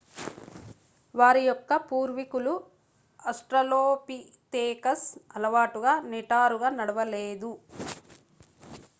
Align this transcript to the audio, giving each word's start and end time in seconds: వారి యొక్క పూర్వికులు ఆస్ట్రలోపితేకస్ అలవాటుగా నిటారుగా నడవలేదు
వారి 1.15 1.41
యొక్క 1.41 1.75
పూర్వికులు 1.89 2.53
ఆస్ట్రలోపితేకస్ 3.23 5.05
అలవాటుగా 5.35 5.93
నిటారుగా 6.07 6.71
నడవలేదు 6.79 7.51